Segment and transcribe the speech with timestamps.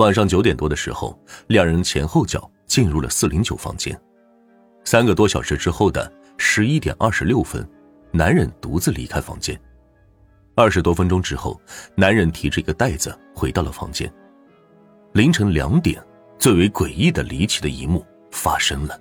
[0.00, 1.14] 晚上九点多的时候，
[1.48, 3.94] 两人前后脚进入了四零九房间。
[4.82, 7.68] 三个多小时之后的十一点二十六分，
[8.10, 9.60] 男人独自离开房间。
[10.54, 11.60] 二十多分钟之后，
[11.94, 14.10] 男人提着一个袋子回到了房间。
[15.12, 16.02] 凌晨两点，
[16.38, 18.98] 最为诡异的离奇的一幕发生了。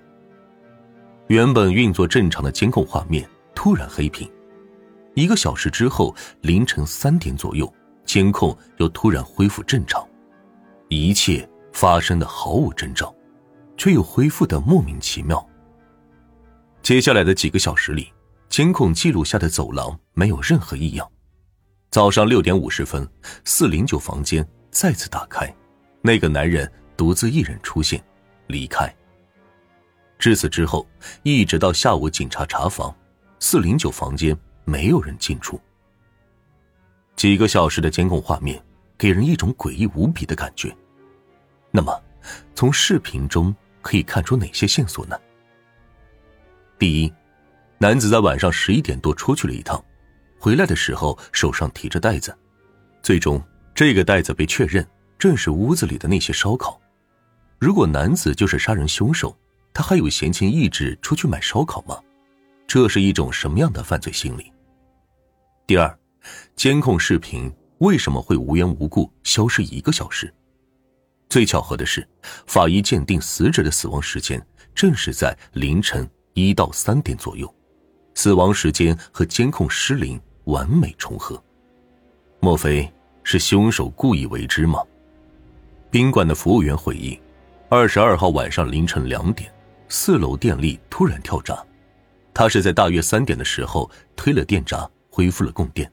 [1.27, 3.25] 原本运作正常的监控画面
[3.55, 4.29] 突然黑屏，
[5.13, 7.73] 一个小时之后，凌晨三点左右，
[8.03, 10.05] 监控又突然恢复正常，
[10.89, 13.15] 一切发生的毫无征兆，
[13.77, 15.47] 却又恢复的莫名其妙。
[16.81, 18.11] 接下来的几个小时里，
[18.49, 21.07] 监控记录下的走廊没有任何异样。
[21.91, 23.07] 早上六点五十分，
[23.45, 25.53] 四零九房间再次打开，
[26.01, 28.03] 那个男人独自一人出现，
[28.47, 28.93] 离开。
[30.17, 30.87] 至此之后，
[31.21, 32.93] 一直到下午警察查房，
[33.39, 34.35] 四零九房间
[34.65, 35.59] 没有人进出。
[37.15, 38.61] 几个小时的监控画面
[38.99, 40.75] 给人一种诡异无比的感觉。
[41.71, 41.99] 那么，
[42.53, 45.17] 从视频中可以看出哪些线索呢？
[46.77, 47.13] 第一，
[47.77, 49.81] 男子在晚上十一点多出去了一趟，
[50.37, 52.37] 回来的时候手上提着袋子，
[53.01, 53.41] 最终
[53.73, 54.85] 这个袋子被确认
[55.17, 56.79] 正是屋子里的那些烧烤。
[57.57, 59.35] 如果男子就是杀人凶手，
[59.73, 61.97] 他还有闲情逸致出去买烧烤吗？
[62.67, 64.51] 这是一种什么样的犯罪心理？
[65.65, 65.97] 第二，
[66.55, 70.33] 监控视频为什么会无缘无故消失一个小时？
[71.29, 72.07] 最巧合的是，
[72.47, 74.41] 法医鉴定死者的死亡时间
[74.73, 76.09] 正是在凌晨。
[76.33, 77.53] 一到三点左右，
[78.13, 81.43] 死亡时间和监控失灵完美重合，
[82.39, 82.89] 莫非
[83.23, 84.81] 是凶手故意为之吗？
[85.91, 87.19] 宾馆的服务员回忆，
[87.67, 89.51] 二十二号晚上凌晨两点，
[89.89, 91.61] 四楼电力突然跳闸，
[92.33, 95.91] 他是在大约三点的时候推了电闸，恢复了供电。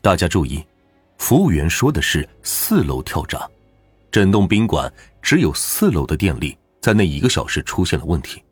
[0.00, 0.64] 大家注意，
[1.18, 3.48] 服务员说的是四楼跳闸，
[4.10, 8.42] 整栋宾馆只有四楼的电力在那一个小时出现了问题。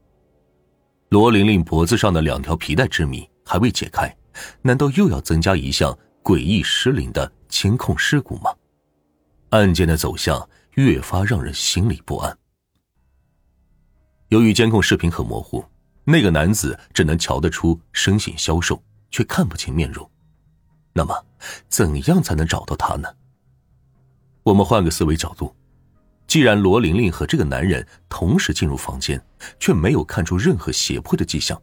[1.10, 4.14] 罗玲玲脖子上的两条皮带之谜还未解开，
[4.62, 8.50] 难道又要增加一项诡异失灵的监控事故吗？
[9.50, 12.38] 案件的走向越发让人心里不安。
[14.28, 15.62] 由于监控视频很模糊，
[16.04, 20.10] 那个男子只能瞧得出身形消瘦，却看不清面容。
[20.92, 21.14] 那么，
[21.68, 23.08] 怎样才能找到他呢？
[24.42, 25.54] 我们换个思维角度。
[26.26, 29.22] 既然罗玲玲和这个男人同时进入房间，
[29.58, 31.60] 却没有看出任何胁迫的迹象，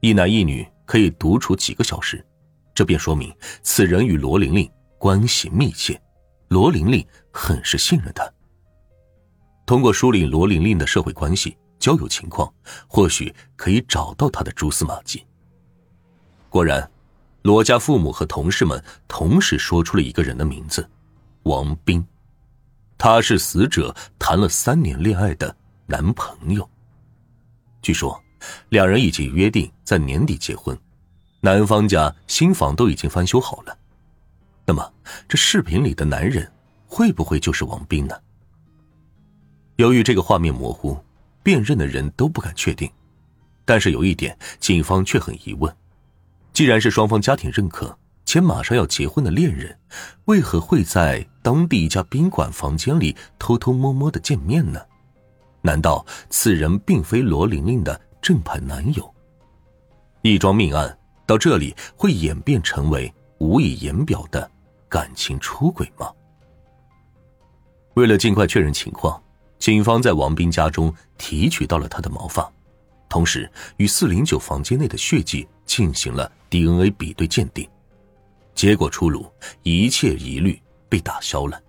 [0.00, 2.24] 一男一女可以独处几个小时，
[2.74, 3.32] 这便说明
[3.62, 4.68] 此人与罗玲玲
[4.98, 6.00] 关系密切，
[6.48, 8.28] 罗玲玲很是信任他。
[9.64, 12.52] 通过梳理罗玲玲的社会关系、交友情况，
[12.88, 15.24] 或许可以找到她的蛛丝马迹。
[16.48, 16.90] 果然，
[17.42, 20.88] 罗家父母和同事们同时说出了一个人的名字：
[21.44, 22.04] 王斌。
[22.96, 25.56] 他是死者谈了三年恋爱的
[25.86, 26.68] 男朋友。
[27.80, 28.20] 据说，
[28.70, 30.76] 两人已经约定在年底结婚，
[31.40, 33.78] 男方家新房都已经翻修好了。
[34.66, 34.92] 那么，
[35.28, 36.50] 这视频里的男人
[36.86, 38.16] 会不会就是王斌呢？
[39.76, 40.98] 由于这个画面模糊，
[41.42, 42.90] 辨认的人都不敢确定。
[43.64, 45.72] 但是有一点，警方却很疑问：
[46.58, 47.96] 既然是双方家庭认可。
[48.24, 49.78] 且马上要结婚的恋人，
[50.24, 54.80] 为何会在当地一家宾馆房间里偷偷摸摸的见面呢？
[55.62, 59.14] 难道此人并非罗玲玲的正牌男友？
[60.22, 64.50] 一桩命案到这里会演变成为无以言表的
[64.88, 66.10] 感情出轨吗？
[67.94, 69.22] 为了尽快确认情况，
[69.60, 72.52] 警方在王斌家中提取到了他的毛发，
[73.08, 77.68] 同时与四零九房间内的血迹进行了 DNA 比对鉴定。
[78.56, 79.30] 结果出炉，
[79.62, 81.62] 一切疑虑被打消了。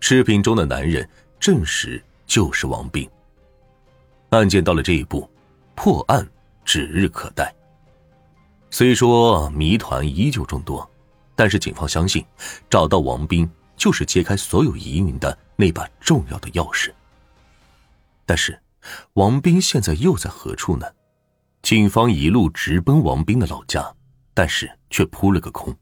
[0.00, 1.08] 视频中的男人
[1.40, 3.08] 证实就是王斌。
[4.28, 5.26] 案件到了这一步，
[5.74, 6.28] 破案
[6.62, 7.54] 指日可待。
[8.70, 10.86] 虽说谜团依旧众多，
[11.34, 12.22] 但是警方相信，
[12.68, 16.92] 找到王斌就是揭开所有疑云的那把重要的钥匙。
[18.26, 18.60] 但是，
[19.14, 20.86] 王斌现在又在何处呢？
[21.64, 23.90] 警方一路直奔王斌的老家，
[24.34, 25.74] 但是却扑了个空。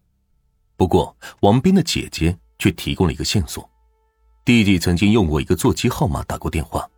[0.77, 3.69] 不过，王斌的姐姐却提供了一个线索：
[4.45, 6.89] 弟弟曾经用过一个座机号码打过电话。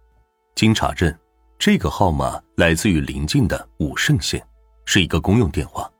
[0.54, 1.10] 经查证，
[1.58, 4.46] 这个号码来自于邻近的武胜县，
[4.84, 5.90] 是一个公用电话。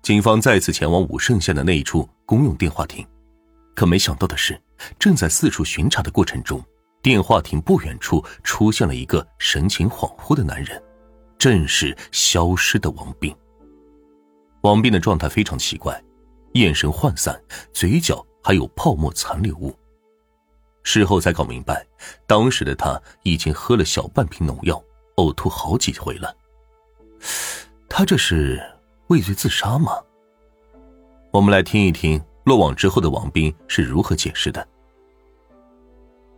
[0.00, 3.06] 警方再次前往武胜县的那一处公用电话亭，
[3.74, 4.58] 可没想到的是，
[4.98, 6.64] 正在四处巡查的过程中，
[7.02, 10.82] 电话亭不远处出现了一个神情恍惚的男人，
[11.42, 13.34] 正是消失的王斌。
[14.60, 16.00] 王斌的状态非常奇怪。
[16.52, 17.42] 眼神涣散，
[17.72, 19.76] 嘴角还有泡沫残留物。
[20.84, 21.84] 事后才搞明白，
[22.28, 24.80] 当时的他已经喝了小半瓶农药，
[25.16, 26.32] 呕吐好几回了。
[27.88, 28.62] 他这是
[29.08, 29.98] 畏罪自杀吗？
[31.32, 34.64] 我们来听一听落网之后的王斌是如何解释的。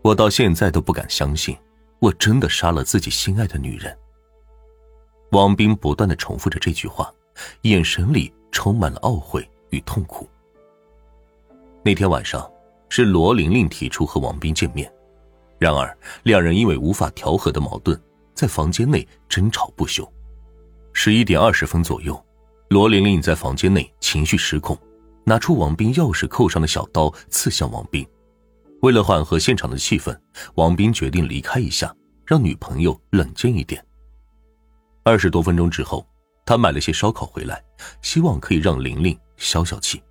[0.00, 1.54] 我到现在都不敢相信，
[1.98, 3.94] 我真的杀了自己心爱的女人。
[5.34, 7.12] 王斌不断的重复着这句话，
[7.62, 10.28] 眼神里充满了懊悔与痛苦。
[11.82, 12.48] 那天晚上。
[12.90, 14.88] 是罗玲玲提出和王斌见面，
[15.58, 18.00] 然而两人因为无法调和的矛盾，
[18.34, 20.08] 在房间内争吵不休。
[20.92, 22.24] 十一点二十分左右，
[22.68, 24.78] 罗玲玲在房间内情绪失控，
[25.24, 28.06] 拿出王斌钥匙扣上的小刀刺向王斌。
[28.82, 30.16] 为了缓和现场的气氛，
[30.54, 31.92] 王斌决定离开一下，
[32.24, 33.84] 让女朋友冷静一点。
[35.06, 36.06] 二十多分钟之后，
[36.46, 37.62] 他买了些烧烤回来，
[38.00, 40.02] 希望可以让玲玲消消气。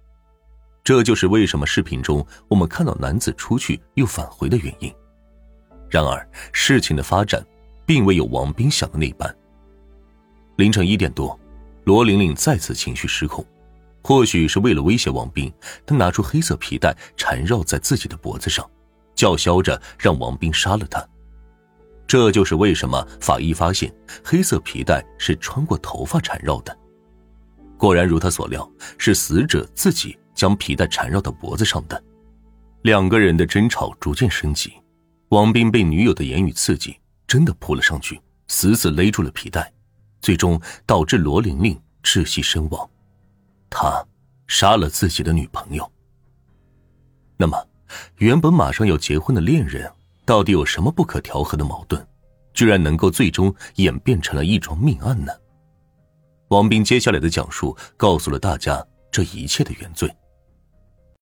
[0.84, 4.94] 这就是为什么视频中我们看到男子出去又返回的原因。
[5.90, 7.44] 然而，事情的发展
[7.88, 9.36] 并未有王斌想的那般。
[10.58, 11.40] 凌晨一点多，
[11.86, 13.44] 罗玲玲再次情绪失控，
[14.04, 15.52] 或许是为了威胁王斌，
[15.88, 18.70] 她拿出黑色皮带缠绕在自己的脖子上，
[19.16, 21.04] 叫嚣着让王斌杀了她。
[22.08, 26.78] 这就是为什么法医发现黑色皮带是穿过头发缠绕的。
[27.78, 30.18] 果然如他所料，是死者自己。
[30.36, 32.04] 将皮带缠绕到脖子上的，
[32.82, 34.74] 两个人的争吵逐渐升级。
[35.30, 39.72] 王斌被女友的言语刺激，真的扑了上去，死死勒住了皮带，
[40.22, 42.90] 最终导致罗玲玲窒息身亡。
[43.70, 44.04] 他
[44.48, 45.90] 杀了自己的女朋友。
[47.38, 47.64] 那么，
[48.18, 49.88] 原本马上要结婚的恋人，
[50.26, 52.06] 到底有什么不可调和的矛盾，
[52.54, 55.32] 居然能够最终演变成了一桩命案呢？
[56.50, 60.14] 王斌接下来的讲述告诉了大家这一切的原罪。